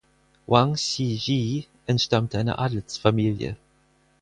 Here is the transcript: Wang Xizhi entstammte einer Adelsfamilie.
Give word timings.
Wang 0.47 0.73
Xizhi 0.77 1.67
entstammte 1.85 2.39
einer 2.39 2.57
Adelsfamilie. 2.57 3.55